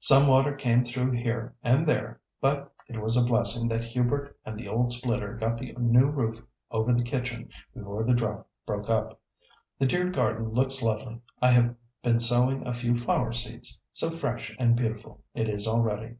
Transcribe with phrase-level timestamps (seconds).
[0.00, 4.58] Some water came through here and there, but it was a blessing that Hubert and
[4.60, 6.38] the old splitter put the new roof
[6.70, 9.18] over the kitchen before the drought broke up.
[9.78, 14.76] The dear garden looks lovely, I have been sowing a few flower seeds—so fresh and
[14.76, 16.16] beautiful it is already.